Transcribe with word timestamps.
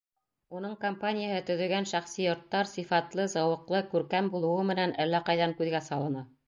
Уның 0.59 0.71
компанияһы 0.85 1.43
төҙөгән 1.49 1.87
шәхси 1.93 2.25
йорттар 2.25 2.73
сифатлы, 2.73 3.29
зауыҡлы, 3.37 3.85
күркәм 3.95 4.35
булыуы 4.37 4.69
менән 4.73 5.01
әллә 5.07 5.27
ҡайҙан 5.31 5.57
күҙгә 5.63 5.89
салына. 5.93 6.31